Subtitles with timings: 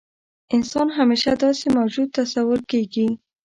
[0.55, 3.07] انسان همیشه داسې موجود تصور کېږي.